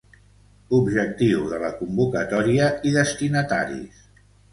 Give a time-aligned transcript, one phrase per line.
[0.77, 4.01] Objectiu de la convocatòria i destinataris.